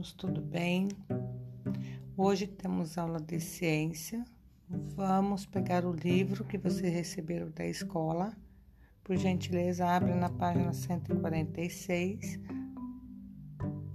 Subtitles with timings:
[0.00, 0.88] alunos, tudo bem?
[2.16, 4.24] Hoje temos aula de ciência.
[4.96, 8.34] Vamos pegar o livro que vocês receberam da escola.
[9.04, 12.40] Por gentileza, abre na página 146.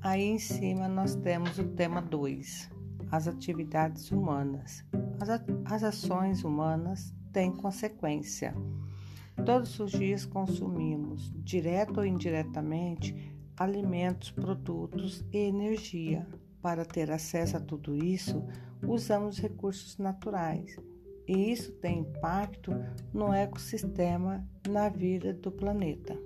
[0.01, 2.69] Aí em cima nós temos o tema 2,
[3.11, 4.85] as atividades humanas.
[5.19, 5.29] As,
[5.65, 8.55] as ações humanas têm consequência.
[9.43, 16.27] Todos os dias consumimos, direto ou indiretamente, alimentos, produtos e energia.
[16.61, 18.43] Para ter acesso a tudo isso,
[18.87, 20.75] usamos recursos naturais
[21.27, 22.71] e isso tem impacto
[23.13, 26.17] no ecossistema, na vida do planeta.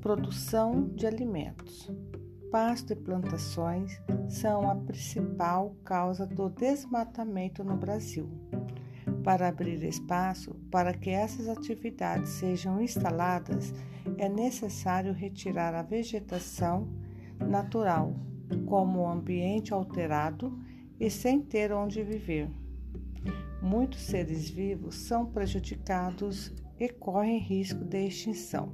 [0.00, 1.90] Produção de alimentos.
[2.50, 3.98] Pasto e plantações
[4.28, 8.28] são a principal causa do desmatamento no Brasil.
[9.24, 13.72] Para abrir espaço para que essas atividades sejam instaladas,
[14.18, 16.88] é necessário retirar a vegetação
[17.38, 18.16] natural,
[18.66, 20.58] como o ambiente alterado
[20.98, 22.50] e sem ter onde viver.
[23.62, 28.72] Muitos seres vivos são prejudicados e correm risco de extinção.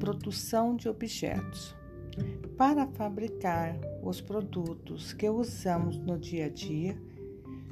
[0.00, 1.76] Produção de objetos.
[2.56, 7.00] Para fabricar os produtos que usamos no dia a dia,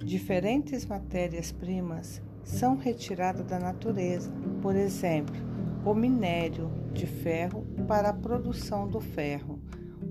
[0.04, 5.36] diferentes matérias-primas são retiradas da natureza, por exemplo,
[5.84, 9.60] o minério de ferro para a produção do ferro,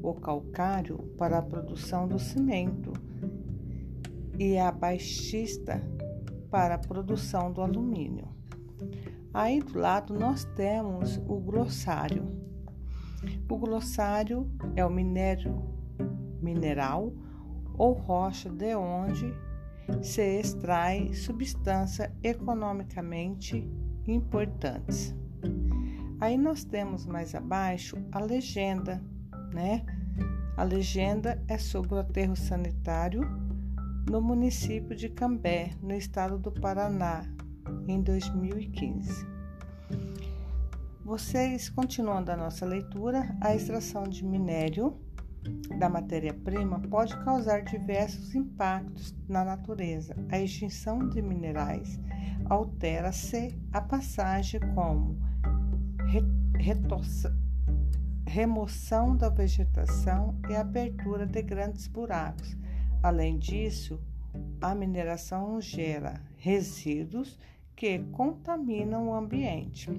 [0.02, 2.94] o calcário para a produção do cimento
[4.38, 5.82] e a baixista
[6.50, 8.28] para a produção do alumínio.
[9.34, 12.26] Aí do lado nós temos o glossário.
[13.50, 15.62] O glossário é o minério
[16.42, 17.12] mineral
[17.78, 19.34] ou rocha de onde
[20.02, 23.70] se extrai substâncias economicamente
[24.08, 25.16] importantes.
[26.20, 29.02] Aí nós temos mais abaixo a legenda,
[29.54, 29.86] né?
[30.58, 33.22] A legenda é sobre o aterro sanitário
[34.10, 37.24] no município de Cambé, no estado do Paraná,
[37.88, 39.26] em 2015.
[41.06, 45.00] Vocês continuando a nossa leitura, a extração de minério
[45.78, 50.16] da matéria-prima pode causar diversos impactos na natureza.
[50.30, 52.00] A extinção de minerais
[52.50, 55.18] altera-se a passagem como
[58.26, 62.58] remoção da vegetação e abertura de grandes buracos.
[63.02, 64.00] Além disso,
[64.62, 67.40] a mineração gera resíduos
[67.76, 69.90] que contaminam o ambiente.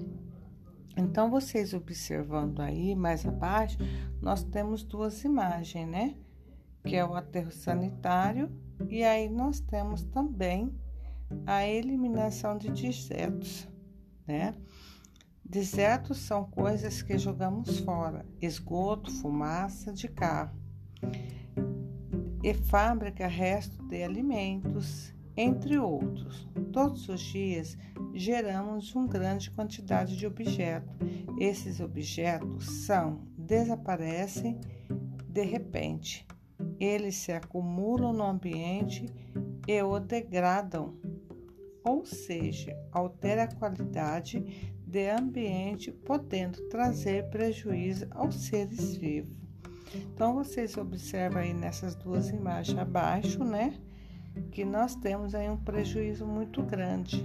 [0.95, 3.77] Então, vocês observando aí mais abaixo,
[4.21, 6.15] nós temos duas imagens, né?
[6.83, 8.51] Que é o aterro sanitário
[8.89, 10.73] e aí nós temos também
[11.45, 13.67] a eliminação de dejetos,
[14.27, 14.53] né?
[15.43, 20.57] Desertos são coisas que jogamos fora, esgoto, fumaça de carro.
[22.43, 26.47] E fábrica, resto de alimentos, entre outros.
[26.71, 27.75] Todos os dias
[28.13, 30.95] geramos uma grande quantidade de objetos.
[31.39, 34.59] Esses objetos são desaparecem
[35.27, 36.27] de repente.
[36.79, 39.11] Eles se acumulam no ambiente
[39.67, 40.95] e o degradam,
[41.83, 49.39] ou seja, altera a qualidade de ambiente, podendo trazer prejuízo aos seres vivos.
[49.95, 53.79] Então, vocês observam aí nessas duas imagens abaixo, né?
[54.51, 57.23] Que nós temos aí um prejuízo muito grande.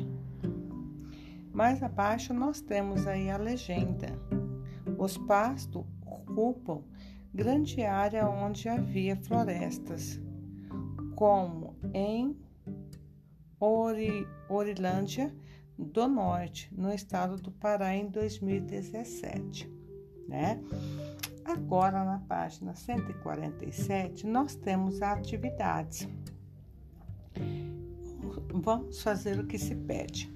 [1.52, 4.08] Mais abaixo nós temos aí a legenda.
[4.98, 6.82] Os pastos ocupam
[7.32, 10.20] grande área onde havia florestas,
[11.14, 12.36] como em
[13.60, 15.34] Ori, Orilândia
[15.78, 19.70] do Norte, no estado do Pará, em 2017.
[20.28, 20.60] Né?
[21.44, 26.08] Agora, na página 147, nós temos atividades.
[28.52, 30.32] Vamos fazer o que se pede.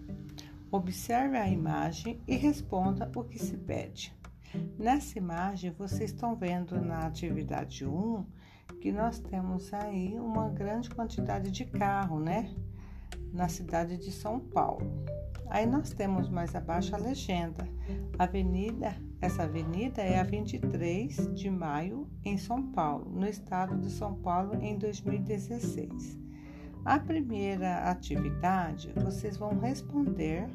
[0.71, 4.15] Observe a imagem e responda o que se pede.
[4.79, 8.25] Nessa imagem, vocês estão vendo na atividade 1
[8.81, 12.55] que nós temos aí uma grande quantidade de carro, né?
[13.33, 15.05] Na cidade de São Paulo.
[15.49, 17.69] Aí nós temos mais abaixo a legenda.
[18.19, 24.15] Avenida, essa avenida é a 23 de maio em São Paulo, no estado de São
[24.15, 26.19] Paulo em 2016.
[26.85, 30.49] A primeira atividade vocês vão responder,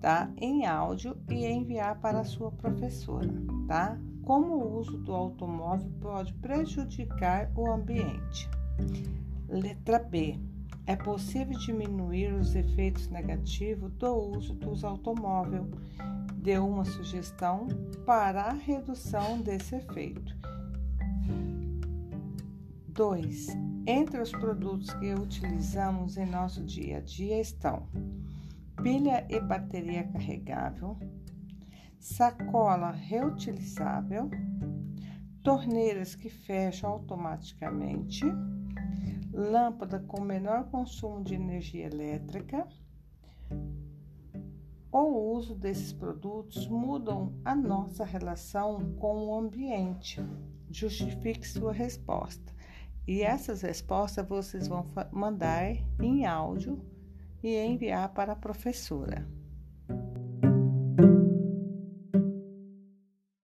[0.00, 0.30] tá?
[0.36, 3.28] Em áudio e enviar para a sua professora,
[3.66, 3.98] tá?
[4.24, 8.48] Como o uso do automóvel pode prejudicar o ambiente.
[9.48, 10.38] Letra B.
[10.86, 15.64] É possível diminuir os efeitos negativos do uso dos automóveis.
[16.36, 17.68] Dê uma sugestão
[18.06, 20.34] para a redução desse efeito.
[22.90, 23.46] 2.
[23.86, 27.86] Entre os produtos que utilizamos em nosso dia a dia estão
[28.82, 30.98] pilha e bateria carregável,
[31.98, 34.30] sacola reutilizável,
[35.42, 38.24] torneiras que fecham automaticamente,
[39.32, 42.66] lâmpada com menor consumo de energia elétrica.
[44.90, 50.20] O uso desses produtos mudam a nossa relação com o ambiente.
[50.70, 52.59] Justifique sua resposta.
[53.06, 56.84] E essas respostas vocês vão mandar em áudio
[57.42, 59.26] e enviar para a professora.